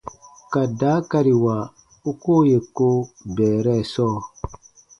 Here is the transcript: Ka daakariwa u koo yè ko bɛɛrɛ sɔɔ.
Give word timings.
Ka 0.51 0.61
daakariwa 0.79 1.55
u 2.09 2.11
koo 2.21 2.41
yè 2.49 2.59
ko 2.75 2.87
bɛɛrɛ 3.35 3.75
sɔɔ. 3.93 4.17